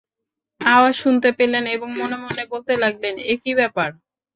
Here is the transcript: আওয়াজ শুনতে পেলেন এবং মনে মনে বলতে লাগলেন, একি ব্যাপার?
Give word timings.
আওয়াজ 0.61 0.93
শুনতে 0.95 1.29
পেলেন 1.39 1.63
এবং 1.75 1.89
মনে 1.95 2.17
মনে 2.23 2.43
বলতে 2.51 2.73
লাগলেন, 2.83 3.15
একি 3.33 3.51
ব্যাপার? 3.55 3.89